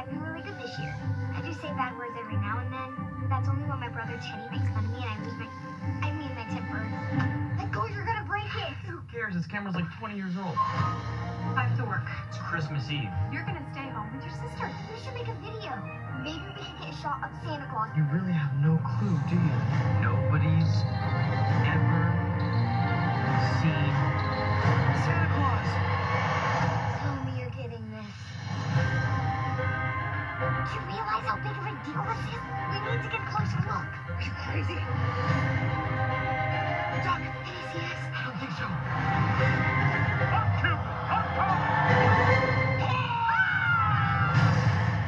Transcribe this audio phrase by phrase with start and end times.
[0.00, 0.96] I've been really good this year.
[1.36, 2.88] I do say bad words every now and then.
[3.28, 5.44] That's only when my brother Teddy makes fun of me and I lose my,
[6.00, 6.80] I mean my temper.
[7.60, 8.72] Let go, oh, you're gonna break it.
[8.88, 9.36] Who cares?
[9.36, 10.56] This camera's like 20 years old.
[10.56, 12.08] I have to work.
[12.32, 13.12] It's Christmas Eve.
[13.28, 14.72] You're gonna stay home with your sister.
[14.88, 15.76] We should make a video.
[16.24, 17.92] Maybe we can get a shot of Santa Claus.
[17.92, 19.56] You really have no clue, do you?
[20.00, 20.80] Nobody's
[21.68, 22.08] ever
[23.60, 23.92] seen
[25.04, 25.89] Santa Claus.
[31.42, 32.42] Big of a deal this is?
[32.70, 33.88] We need to get a closer look.
[34.12, 34.76] Are you crazy?
[37.04, 37.22] Duck!
[37.46, 37.98] It is yes.
[38.12, 38.66] I don't think so.
[40.36, 40.82] Up, Cube!
[41.08, 41.60] Up, Cube!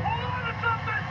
[0.01, 1.05] Hold on to something!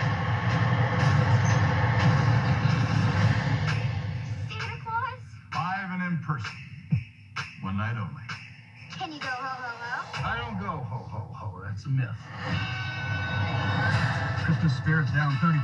[4.49, 5.21] Santa Claus?
[5.53, 6.57] Live and in person.
[7.61, 8.25] One night only.
[8.97, 10.21] Can you go ho ho ho?
[10.25, 11.61] I don't go ho ho ho.
[11.63, 12.17] That's a myth.
[14.45, 15.61] Christmas spirit's down 35%.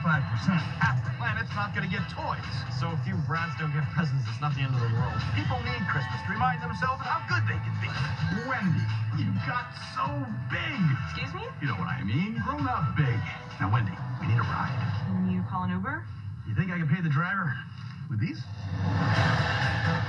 [0.78, 2.46] Half the planet's not gonna get toys.
[2.78, 5.18] So if you brats don't get presents, it's not the end of the world.
[5.34, 7.90] People need Christmas to remind themselves of how good they can be.
[8.46, 8.86] Wendy,
[9.18, 10.06] you got so
[10.54, 10.78] big.
[11.10, 11.46] Excuse me?
[11.58, 12.38] You know what I mean?
[12.46, 13.18] Grown up big.
[13.58, 14.78] Now, Wendy, we need a ride.
[15.10, 16.06] Can you call an Uber?
[16.46, 17.58] You think I can pay the driver
[18.14, 18.38] with these?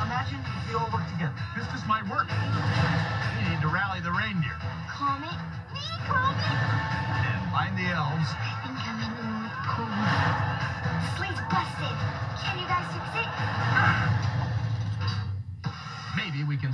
[0.05, 1.37] Imagine if we all work together.
[1.57, 2.29] This just might work.
[2.29, 4.57] We need to rally the reindeer
[4.93, 5.31] Call Me,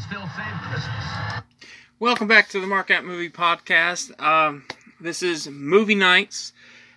[0.08, 1.42] still save Christmas.
[1.98, 4.20] Welcome back to the Mark Out Movie Podcast.
[4.20, 4.64] Um,
[5.00, 6.52] this is Movie Nights,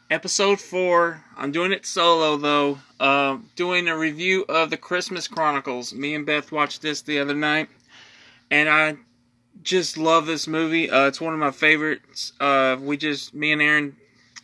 [0.09, 1.23] episode four.
[1.37, 2.79] I'm doing it solo though.
[2.99, 5.93] Uh, doing a review of the Christmas Chronicles.
[5.93, 7.69] Me and Beth watched this the other night,
[8.51, 8.97] and I
[9.63, 10.89] just love this movie.
[10.89, 12.33] Uh, it's one of my favorites.
[12.41, 13.95] Uh, we just, me and Aaron,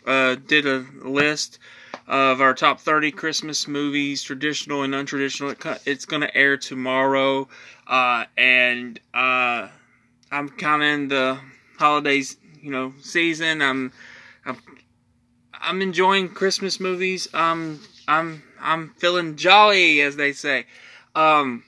[0.05, 1.59] uh, did a list
[2.07, 5.79] of our top 30 Christmas movies, traditional and untraditional.
[5.85, 7.47] It's going to air tomorrow,
[7.87, 9.69] uh, and uh,
[10.31, 11.39] I'm kind of in the
[11.77, 13.61] holidays, you know, season.
[13.61, 13.91] I'm,
[14.45, 14.57] I'm,
[15.53, 17.33] I'm enjoying Christmas movies.
[17.33, 20.65] Um, I'm, I'm feeling jolly, as they say.
[21.15, 21.63] Um,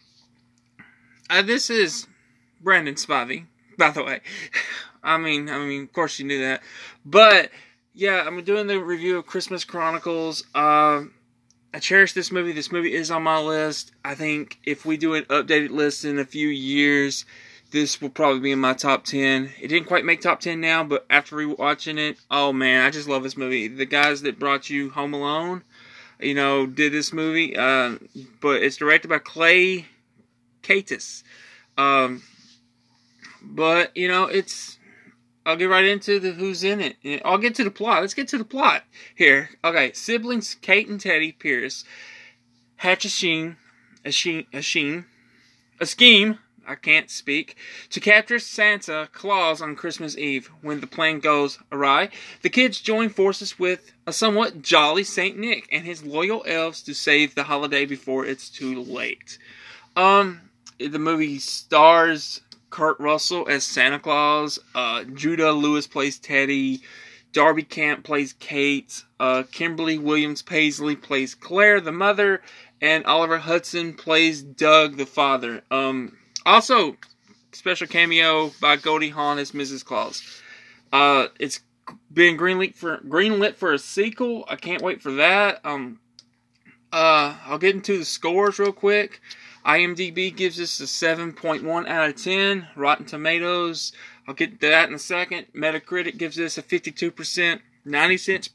[1.29, 2.07] uh, this is
[2.61, 3.45] Brandon Spivey,
[3.77, 4.21] by the way.
[5.03, 6.61] I mean, I mean, of course you knew that,
[7.05, 7.51] but
[7.95, 10.43] yeah, I'm doing the review of Christmas Chronicles.
[10.53, 11.13] Um,
[11.73, 12.51] I cherish this movie.
[12.51, 13.93] This movie is on my list.
[14.03, 17.25] I think if we do an updated list in a few years,
[17.71, 19.49] this will probably be in my top 10.
[19.61, 23.07] It didn't quite make top 10 now, but after rewatching it, oh man, I just
[23.07, 23.69] love this movie.
[23.69, 25.63] The guys that brought you Home Alone,
[26.19, 27.95] you know, did this movie, uh,
[28.41, 29.85] but it's directed by Clay
[30.63, 31.23] Kaytis.
[31.77, 32.23] Um,
[33.41, 34.79] but, you know, it's.
[35.45, 37.21] I'll get right into the who's in it.
[37.23, 38.01] I'll get to the plot.
[38.01, 38.83] Let's get to the plot
[39.15, 39.51] here.
[39.63, 41.85] Okay, siblings Kate and Teddy Pierce
[42.77, 43.57] hatch a scheme,
[44.03, 45.05] a scheme, a scheme,
[45.79, 46.39] a scheme.
[46.67, 47.57] I can't speak
[47.91, 50.49] to capture Santa Claus on Christmas Eve.
[50.61, 52.09] When the plan goes awry,
[52.41, 56.95] the kids join forces with a somewhat jolly Saint Nick and his loyal elves to
[56.95, 59.37] save the holiday before it's too late.
[59.95, 60.41] Um,
[60.79, 64.59] the movie stars Kurt Russell as Santa Claus.
[64.73, 66.81] Uh, Judah Lewis plays Teddy.
[67.31, 69.03] Darby Camp plays Kate.
[69.19, 72.41] Uh, Kimberly Williams Paisley plays Claire, the mother,
[72.81, 75.61] and Oliver Hudson plays Doug, the father.
[75.69, 76.95] Um, also,
[77.51, 79.83] special cameo by Goldie Hawn as Mrs.
[79.83, 80.21] Claus.
[80.93, 81.59] Uh, it's
[82.11, 84.45] been greenlit for greenlit for a sequel.
[84.47, 85.59] I can't wait for that.
[85.65, 85.99] Um,
[86.91, 89.21] uh, I'll get into the scores real quick.
[89.65, 92.67] IMDb gives us a 7.1 out of 10.
[92.75, 93.91] Rotten Tomatoes,
[94.27, 95.47] I'll get to that in a second.
[95.55, 98.49] Metacritic gives us a 52%, 90 cents,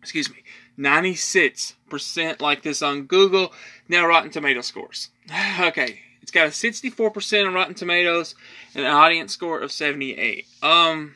[0.00, 0.44] excuse me,
[0.78, 3.52] 96% like this on Google.
[3.88, 5.10] Now Rotten Tomato scores.
[5.60, 8.34] Okay, it's got a 64% on Rotten Tomatoes
[8.74, 10.46] and an audience score of 78.
[10.62, 11.14] Um,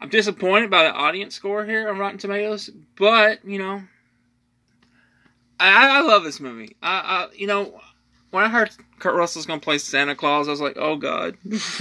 [0.00, 3.82] I'm disappointed by the audience score here on Rotten Tomatoes, but, you know,
[5.60, 6.76] I, I love this movie.
[6.82, 7.80] I, I, you know,
[8.30, 11.36] when I heard Kurt Russell's gonna play Santa Claus, I was like, oh god,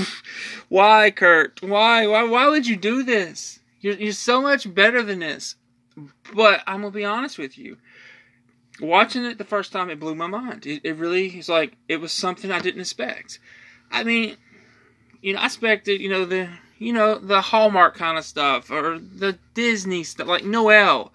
[0.70, 1.62] why, Kurt?
[1.62, 3.60] Why, why, why would you do this?
[3.82, 5.56] You're, you're so much better than this.
[6.34, 7.78] But I'm gonna be honest with you.
[8.80, 10.66] Watching it the first time, it blew my mind.
[10.68, 13.40] It, it really is like it was something I didn't expect.
[13.92, 14.38] I mean,
[15.22, 19.00] you know, I expected, you know, the you know the Hallmark kind of stuff or
[19.00, 21.12] the Disney stuff, like Noelle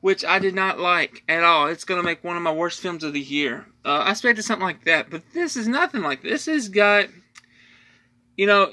[0.00, 1.66] which I did not like at all.
[1.66, 3.66] It's to make one of my worst films of the year.
[3.84, 6.46] Uh, I expected something like that, but this is nothing like this.
[6.46, 7.08] Has got,
[8.36, 8.70] you know,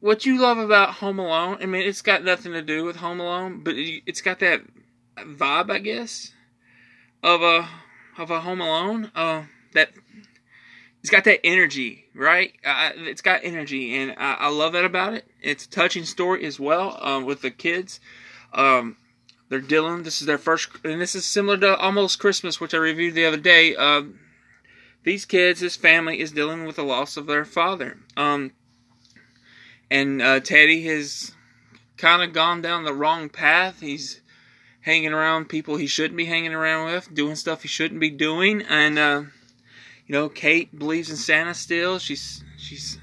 [0.00, 3.20] what you love about Home Alone, I mean, it's got nothing to do with Home
[3.20, 4.62] Alone, but it, it's got that
[5.18, 6.32] vibe, I guess,
[7.22, 7.68] of a
[8.18, 9.10] of a Home Alone.
[9.14, 9.90] Uh, that
[11.00, 12.52] it's got that energy, right?
[12.64, 15.30] Uh, it's got energy, and I, I, love that about it.
[15.40, 18.00] It's a touching story as well uh, with the kids.
[18.52, 18.96] Um,
[19.48, 20.02] they're dealing.
[20.02, 23.26] This is their first, and this is similar to Almost Christmas, which I reviewed the
[23.26, 23.76] other day.
[23.76, 24.02] Uh,
[25.04, 27.98] these kids, this family, is dealing with the loss of their father.
[28.16, 28.52] Um,
[29.90, 31.32] and uh, Teddy has
[31.96, 33.80] kind of gone down the wrong path.
[33.80, 34.20] He's
[34.80, 38.62] hanging around people he shouldn't be hanging around with, doing stuff he shouldn't be doing,
[38.62, 39.22] and uh,
[40.06, 41.98] you know, Kate believes in Santa still.
[41.98, 42.98] She's she's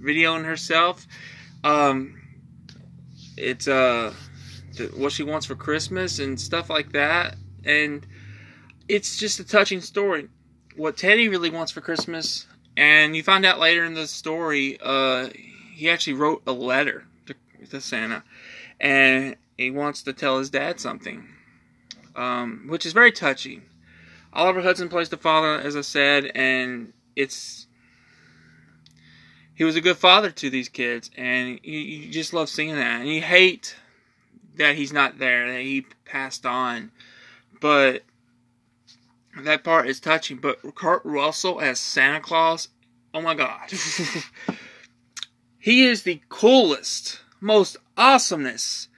[0.00, 1.06] videoing herself.
[1.62, 2.20] Um,
[3.36, 4.14] it's uh
[4.96, 8.06] what she wants for Christmas and stuff like that, and
[8.88, 10.28] it's just a touching story.
[10.76, 15.28] What Teddy really wants for Christmas, and you find out later in the story, uh,
[15.74, 17.34] he actually wrote a letter to,
[17.70, 18.22] to Santa,
[18.80, 21.28] and he wants to tell his dad something,
[22.16, 23.62] um, which is very touching.
[24.32, 27.68] Oliver Hudson plays the father, as I said, and it's
[29.54, 33.00] he was a good father to these kids, and you, you just love seeing that.
[33.00, 33.76] And you hate
[34.56, 36.90] that he's not there, that he passed on,
[37.60, 38.02] but
[39.42, 40.38] that part is touching.
[40.38, 42.68] But Kurt Russell as Santa Claus,
[43.12, 43.72] oh my god,
[45.58, 48.88] he is the coolest, most awesomeness.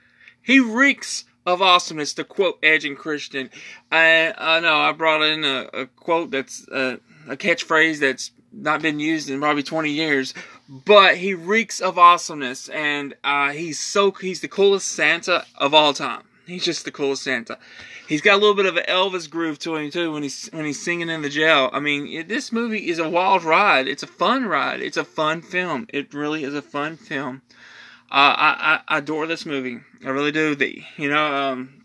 [0.41, 3.49] He reeks of awesomeness, to quote Edge and Christian.
[3.89, 8.81] I, I know I brought in a, a quote that's uh, a catchphrase that's not
[8.81, 10.33] been used in probably 20 years,
[10.67, 15.93] but he reeks of awesomeness, and uh, he's so he's the coolest Santa of all
[15.93, 16.23] time.
[16.45, 17.57] He's just the coolest Santa.
[18.07, 20.65] He's got a little bit of an Elvis groove to him too when he's when
[20.65, 21.69] he's singing in the jail.
[21.73, 23.87] I mean, this movie is a wild ride.
[23.87, 24.81] It's a fun ride.
[24.81, 25.87] It's a fun film.
[25.89, 27.41] It really is a fun film.
[28.09, 29.79] Uh, I, I adore this movie.
[30.05, 30.55] I really do.
[30.55, 31.83] The you know um,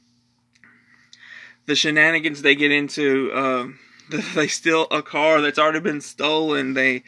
[1.67, 3.33] the shenanigans they get into.
[3.35, 3.79] Um,
[4.35, 6.75] they steal a car that's already been stolen.
[6.75, 7.05] They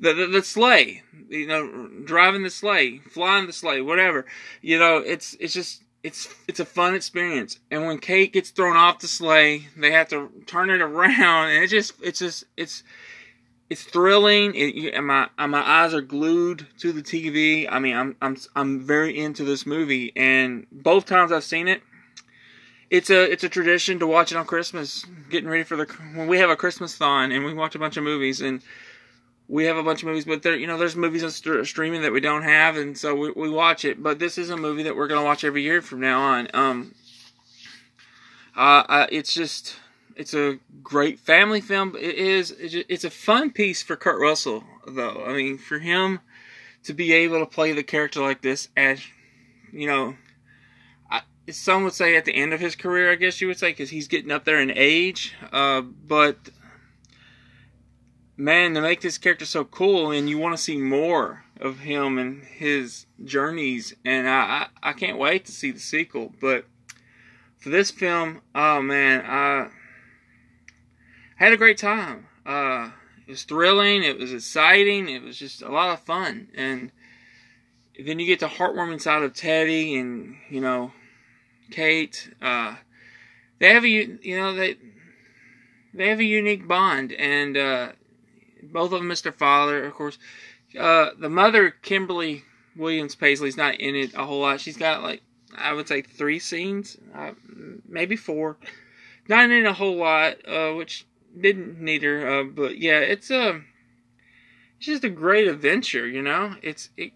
[0.00, 4.26] the, the, the sleigh, you know, driving the sleigh, flying the sleigh, whatever.
[4.62, 7.58] You know, it's it's just it's it's a fun experience.
[7.70, 11.64] And when Kate gets thrown off the sleigh, they have to turn it around, and
[11.64, 12.82] it just it's just it's
[13.68, 14.54] it's thrilling.
[14.54, 17.66] It, and my my eyes are glued to the TV.
[17.70, 21.82] I mean, I'm I'm I'm very into this movie, and both times I've seen it,
[22.90, 25.04] it's a it's a tradition to watch it on Christmas.
[25.30, 27.96] Getting ready for the when we have a Christmas thon and we watch a bunch
[27.96, 28.62] of movies and
[29.48, 32.02] we have a bunch of movies, but there you know there's movies on st- streaming
[32.02, 34.02] that we don't have, and so we, we watch it.
[34.02, 36.48] But this is a movie that we're gonna watch every year from now on.
[36.54, 36.94] Um,
[38.56, 39.76] uh, uh it's just
[40.16, 41.96] it's a great family film.
[41.96, 42.54] It is.
[42.58, 45.24] It's a fun piece for Kurt Russell, though.
[45.24, 46.20] I mean, for him
[46.84, 49.00] to be able to play the character like this, as
[49.72, 50.16] you know,
[51.56, 53.90] some would say at the end of his career, I guess you would say, because
[53.90, 55.34] he's getting up there in age.
[55.52, 56.36] Uh, but
[58.36, 62.18] man, to make this character so cool, and you want to see more of him
[62.18, 66.32] and his journeys, and I, I, I can't wait to see the sequel.
[66.40, 66.66] But
[67.58, 69.68] for this film, oh man, I
[71.36, 72.26] had a great time.
[72.46, 72.90] Uh,
[73.26, 74.02] it was thrilling.
[74.02, 75.08] It was exciting.
[75.08, 76.48] It was just a lot of fun.
[76.54, 76.92] And
[78.02, 80.92] then you get the heartwarming side of Teddy and you know
[81.70, 82.30] Kate.
[82.40, 82.76] Uh,
[83.58, 84.76] they have a you know they
[85.94, 87.92] they have a unique bond, and uh,
[88.62, 90.18] both of them miss their father, of course.
[90.78, 92.44] Uh, the mother, Kimberly
[92.76, 94.60] Williams Paisley, is not in it a whole lot.
[94.60, 95.22] She's got like
[95.56, 97.32] I would say three scenes, uh,
[97.88, 98.58] maybe four.
[99.28, 101.06] Not in a whole lot, uh, which
[101.38, 103.66] didn't need her, uh, but yeah, it's a um,
[104.78, 106.54] it's just a great adventure, you know.
[106.62, 107.12] It's it.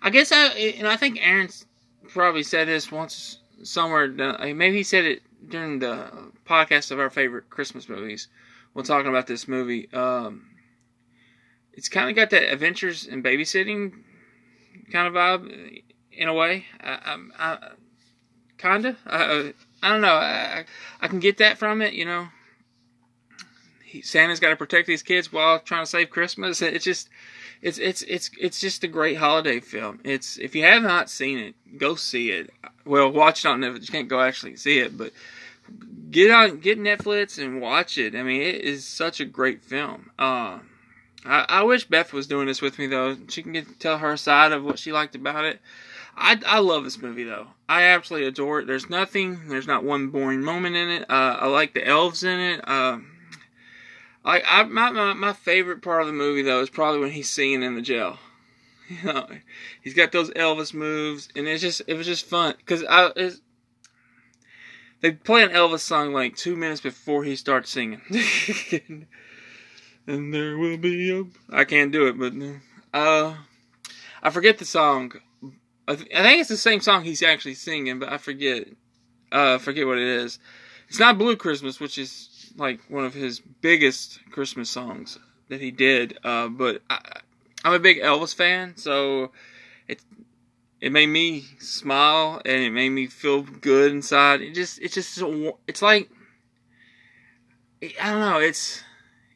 [0.00, 0.46] I guess I
[0.78, 1.65] and I think Aaron's
[2.08, 4.08] probably said this once somewhere.
[4.08, 6.10] Maybe he said it during the
[6.44, 8.28] podcast of our favorite Christmas movies
[8.72, 9.90] when talking about this movie.
[9.92, 10.46] Um,
[11.72, 13.92] it's kind of got that Adventures in Babysitting
[14.90, 15.82] kind of vibe
[16.12, 16.64] in a way.
[16.80, 17.58] I, I, I
[18.58, 18.96] kinda.
[19.06, 20.14] I, I don't know.
[20.14, 20.64] I,
[21.00, 22.28] I can get that from it, you know.
[24.02, 26.62] Santa's got to protect these kids while trying to save Christmas.
[26.62, 27.08] It's just,
[27.62, 30.00] it's it's it's it's just a great holiday film.
[30.04, 32.50] It's if you have not seen it, go see it.
[32.84, 33.82] Well, watch it on Netflix.
[33.82, 35.12] You can't go actually see it, but
[36.10, 38.14] get on get Netflix and watch it.
[38.14, 40.10] I mean, it is such a great film.
[40.18, 40.60] Uh,
[41.24, 43.16] I, I wish Beth was doing this with me though.
[43.28, 45.60] She can get tell her side of what she liked about it.
[46.16, 47.48] I, I love this movie though.
[47.68, 48.66] I absolutely adore it.
[48.66, 49.48] There's nothing.
[49.48, 51.02] There's not one boring moment in it.
[51.10, 52.60] Uh, I like the elves in it.
[52.66, 52.98] Uh,
[54.26, 57.30] I, I my, my my favorite part of the movie though is probably when he's
[57.30, 58.18] singing in the jail.
[58.88, 59.26] You know,
[59.82, 63.40] he's got those Elvis moves, and it's just it was just fun because I it's,
[65.00, 68.00] they play an Elvis song like two minutes before he starts singing.
[70.06, 72.32] and there will be a I can't do it, but
[72.96, 73.34] uh,
[74.22, 75.14] I forget the song.
[75.88, 78.68] I, th- I think it's the same song he's actually singing, but I forget.
[79.32, 80.38] Uh, forget what it is.
[80.88, 85.70] It's not Blue Christmas, which is like one of his biggest Christmas songs that he
[85.70, 86.18] did.
[86.24, 87.20] Uh, but I,
[87.64, 89.32] I'm a big Elvis fan, so
[89.88, 90.02] it
[90.80, 94.40] it made me smile and it made me feel good inside.
[94.40, 95.22] It just it's just
[95.66, 96.10] it's like
[97.82, 98.38] I don't know.
[98.38, 98.82] It's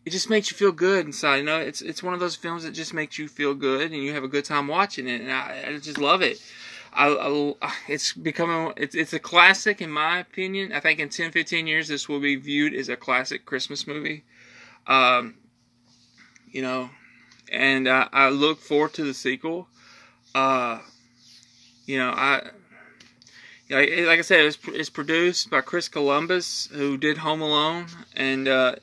[0.05, 1.37] it just makes you feel good inside.
[1.37, 4.03] You know, it's it's one of those films that just makes you feel good and
[4.03, 6.41] you have a good time watching it, and I, I just love it.
[6.93, 7.09] I,
[7.63, 10.73] I, it's becoming it's it's a classic in my opinion.
[10.73, 14.25] I think in 10, 15 years this will be viewed as a classic Christmas movie.
[14.87, 15.37] Um,
[16.51, 16.91] you know,
[17.53, 19.69] and I, I look forward to the sequel.
[20.35, 20.81] Uh,
[21.87, 22.51] you know, I
[23.71, 28.77] like, I said, it's, it's produced by Chris Columbus, who did Home Alone, and uh,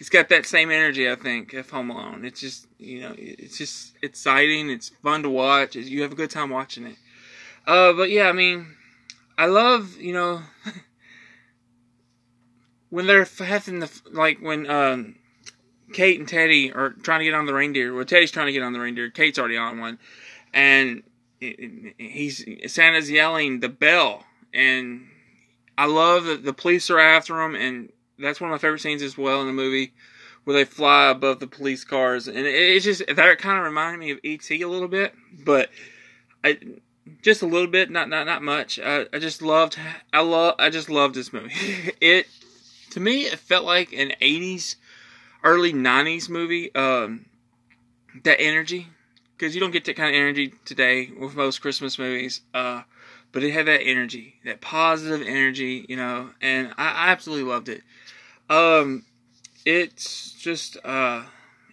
[0.00, 2.24] it's got that same energy, I think, of Home Alone.
[2.24, 4.70] It's just, you know, it's just exciting.
[4.70, 5.76] It's fun to watch.
[5.76, 6.96] You have a good time watching it.
[7.66, 8.76] Uh, but yeah, I mean,
[9.36, 10.40] I love, you know,
[12.88, 15.16] when they're having the like when um,
[15.92, 17.94] Kate and Teddy are trying to get on the reindeer.
[17.94, 19.10] Well, Teddy's trying to get on the reindeer.
[19.10, 19.98] Kate's already on one,
[20.54, 21.02] and
[21.40, 25.08] he's Santa's yelling the bell, and
[25.76, 29.02] I love that the police are after him, and that's one of my favorite scenes
[29.02, 29.92] as well in the movie,
[30.44, 34.10] where they fly above the police cars, and it's just that kind of reminded me
[34.10, 35.70] of ET a little bit, but
[36.44, 36.58] I
[37.22, 38.78] just a little bit, not not not much.
[38.78, 39.78] I, I just loved,
[40.12, 41.52] I love, I just loved this movie.
[42.00, 42.26] it
[42.90, 44.76] to me, it felt like an '80s,
[45.42, 46.74] early '90s movie.
[46.74, 47.26] Um,
[48.24, 48.88] that energy
[49.36, 52.42] because you don't get that kind of energy today with most Christmas movies.
[52.52, 52.82] Uh,
[53.32, 57.68] but it had that energy, that positive energy, you know, and I, I absolutely loved
[57.68, 57.82] it.
[58.48, 59.04] Um,
[59.64, 61.24] it's just, uh,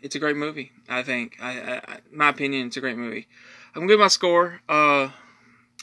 [0.01, 0.71] it's a great movie.
[0.87, 3.27] I think, I, I, my opinion, it's a great movie.
[3.73, 4.61] I'm gonna give my score.
[4.67, 5.09] Uh,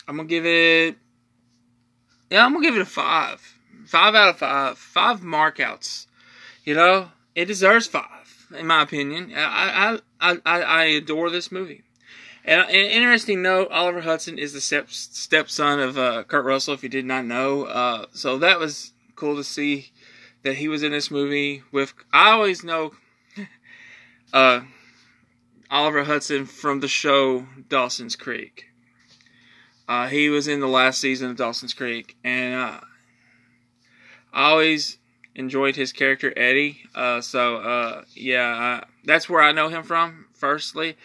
[0.09, 0.97] I'm gonna give it.
[2.31, 3.41] Yeah, I'm gonna give it a five.
[3.87, 4.79] Five out of five.
[4.79, 6.07] Five markouts.
[6.65, 8.25] You know, it deserves five
[8.57, 9.33] in my opinion.
[9.37, 11.83] I I I, I adore this movie.
[12.45, 16.75] And an interesting note: Oliver Hudson is the step stepson of uh, Kurt Russell.
[16.75, 19.93] If you did not know, uh, so that was cool to see
[20.43, 21.95] that he was in this movie with.
[22.13, 22.93] I always know
[24.35, 24.61] uh,
[25.71, 28.67] Oliver Hudson from the show Dawson's Creek.
[29.89, 32.81] Uh, he was in the last season of Dawson's Creek, and uh,
[34.35, 34.99] I always
[35.35, 36.83] enjoyed his character Eddie.
[36.95, 40.27] Uh, so yeah, uh, that's where I know him from.
[40.35, 40.97] Firstly,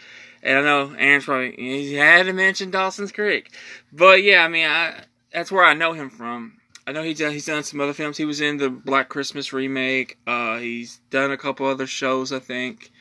[0.44, 3.52] and I know Aaron's probably he had to mention Dawson's Creek,
[3.92, 5.04] but yeah, I mean, I
[5.34, 6.60] that's where I know him from.
[6.88, 8.18] I know he's done, he's done some other films.
[8.18, 10.18] He was in the Black Christmas remake.
[10.26, 12.92] Uh, he's done a couple other shows, I think.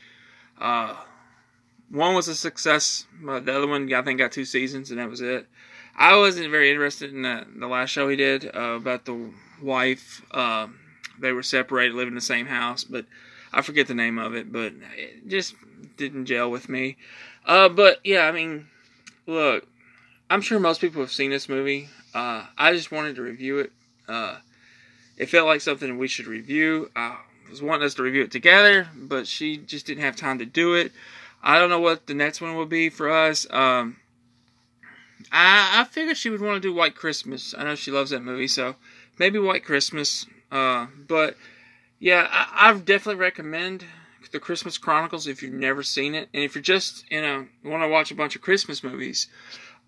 [0.59, 0.95] Uh,
[1.89, 3.05] one was a success.
[3.23, 5.47] The other one, I think, got two seasons, and that was it.
[5.95, 10.21] I wasn't very interested in the, the last show he did uh, about the wife.
[10.29, 10.67] Uh,
[11.19, 13.05] they were separated, living in the same house, but
[13.51, 14.51] I forget the name of it.
[14.51, 15.55] But it just
[15.97, 16.97] didn't gel with me.
[17.45, 18.67] Uh, but yeah, I mean,
[19.25, 19.67] look,
[20.29, 21.89] I'm sure most people have seen this movie.
[22.13, 23.71] Uh, I just wanted to review it.
[24.07, 24.37] Uh,
[25.17, 26.89] it felt like something we should review.
[26.95, 27.17] I
[27.49, 30.75] was wanting us to review it together, but she just didn't have time to do
[30.75, 30.91] it.
[31.41, 33.47] I don't know what the next one will be for us.
[33.49, 33.97] Um,
[35.31, 37.53] I, I figured she would want to do White Christmas.
[37.57, 38.75] I know she loves that movie, so
[39.17, 40.25] maybe White Christmas.
[40.51, 41.37] Uh, but
[41.99, 43.85] yeah, I, I definitely recommend
[44.31, 47.83] the Christmas Chronicles if you've never seen it, and if you're just you know want
[47.83, 49.27] to watch a bunch of Christmas movies,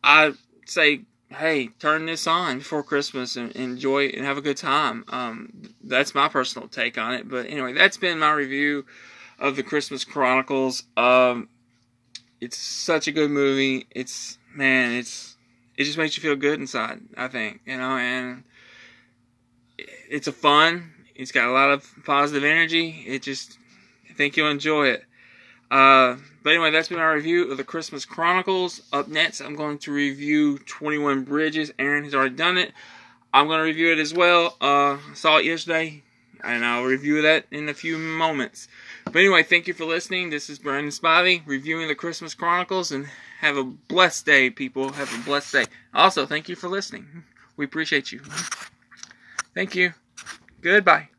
[0.04, 0.34] I
[0.66, 5.06] say hey, turn this on before Christmas and enjoy and have a good time.
[5.08, 7.30] Um, that's my personal take on it.
[7.30, 8.86] But anyway, that's been my review
[9.40, 10.84] of the Christmas Chronicles.
[10.98, 11.50] Um,
[12.40, 13.88] it's such a good movie.
[13.92, 15.38] It's man, it's
[15.78, 17.02] it just makes you feel good inside.
[17.18, 18.44] I think you know, and
[19.78, 20.94] it's a fun.
[21.16, 23.04] It's got a lot of positive energy.
[23.08, 23.58] It just
[24.22, 25.04] think you'll enjoy it.
[25.72, 28.82] Uh, but anyway, that's been our review of the Christmas Chronicles.
[28.94, 31.72] Up next, I'm going to review 21 Bridges.
[31.80, 32.72] Aaron has already done it.
[33.34, 34.58] I'm going to review it as well.
[34.62, 36.04] Uh, saw it yesterday,
[36.44, 38.68] and I'll review that in a few moments.
[39.06, 40.30] But anyway, thank you for listening.
[40.30, 43.08] This is Brandon Spivey reviewing the Christmas Chronicles, and
[43.40, 44.92] have a blessed day, people.
[44.92, 45.66] Have a blessed day.
[45.96, 47.24] Also, thank you for listening.
[47.58, 48.20] We appreciate you.
[49.56, 49.94] Thank you.
[50.62, 51.10] Goodbye.